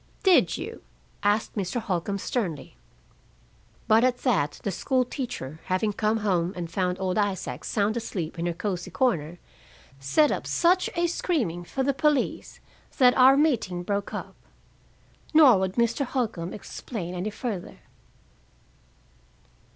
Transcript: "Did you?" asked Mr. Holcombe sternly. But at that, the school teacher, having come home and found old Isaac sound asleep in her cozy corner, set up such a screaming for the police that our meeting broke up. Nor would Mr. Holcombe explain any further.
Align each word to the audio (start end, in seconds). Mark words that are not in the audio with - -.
"Did 0.23 0.57
you?" 0.57 0.81
asked 1.21 1.53
Mr. 1.55 1.79
Holcombe 1.79 2.17
sternly. 2.17 2.75
But 3.87 4.03
at 4.03 4.17
that, 4.23 4.59
the 4.63 4.71
school 4.71 5.05
teacher, 5.05 5.59
having 5.65 5.93
come 5.93 6.17
home 6.25 6.53
and 6.55 6.71
found 6.71 6.99
old 6.99 7.19
Isaac 7.19 7.63
sound 7.63 7.95
asleep 7.95 8.39
in 8.39 8.47
her 8.47 8.53
cozy 8.53 8.89
corner, 8.89 9.37
set 9.99 10.31
up 10.31 10.47
such 10.47 10.89
a 10.95 11.05
screaming 11.05 11.63
for 11.63 11.83
the 11.83 11.93
police 11.93 12.59
that 12.97 13.15
our 13.15 13.37
meeting 13.37 13.83
broke 13.83 14.11
up. 14.11 14.35
Nor 15.35 15.59
would 15.59 15.75
Mr. 15.75 16.03
Holcombe 16.03 16.51
explain 16.51 17.13
any 17.13 17.29
further. 17.29 17.77